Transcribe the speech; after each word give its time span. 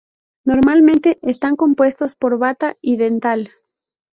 Normalmente 0.45 1.19
están 1.21 1.55
compuestos 1.55 2.15
por 2.15 2.39
bata 2.39 2.75
y 2.81 2.97
delantal. 2.97 3.51